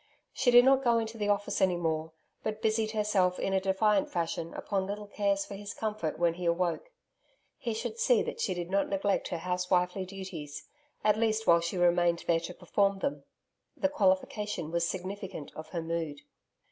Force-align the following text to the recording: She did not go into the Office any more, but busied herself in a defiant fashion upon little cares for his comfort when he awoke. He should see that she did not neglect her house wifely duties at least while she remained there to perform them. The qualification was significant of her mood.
She 0.33 0.49
did 0.49 0.65
not 0.65 0.83
go 0.83 0.97
into 0.97 1.19
the 1.19 1.29
Office 1.29 1.61
any 1.61 1.75
more, 1.77 2.11
but 2.41 2.59
busied 2.59 2.89
herself 2.89 3.37
in 3.37 3.53
a 3.53 3.61
defiant 3.61 4.09
fashion 4.09 4.51
upon 4.55 4.87
little 4.87 5.05
cares 5.05 5.45
for 5.45 5.53
his 5.53 5.75
comfort 5.75 6.17
when 6.17 6.33
he 6.33 6.45
awoke. 6.45 6.89
He 7.59 7.75
should 7.75 7.99
see 7.99 8.23
that 8.23 8.41
she 8.41 8.55
did 8.55 8.71
not 8.71 8.89
neglect 8.89 9.27
her 9.27 9.37
house 9.37 9.69
wifely 9.69 10.05
duties 10.07 10.67
at 11.03 11.19
least 11.19 11.45
while 11.45 11.61
she 11.61 11.77
remained 11.77 12.23
there 12.25 12.39
to 12.39 12.53
perform 12.55 12.97
them. 12.97 13.25
The 13.77 13.89
qualification 13.89 14.71
was 14.71 14.89
significant 14.89 15.51
of 15.55 15.67
her 15.69 15.83
mood. 15.83 16.21